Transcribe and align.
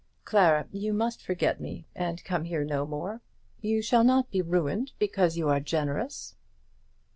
Clara, 0.25 0.65
you 0.71 0.93
must 0.93 1.21
forget 1.21 1.61
me, 1.61 1.85
and 1.93 2.23
come 2.23 2.45
here 2.45 2.63
no 2.63 2.87
more. 2.87 3.21
You 3.59 3.83
shall 3.83 4.03
not 4.03 4.31
be 4.31 4.41
ruined 4.41 4.93
because 4.97 5.37
you 5.37 5.47
are 5.49 5.59
generous." 5.59 6.35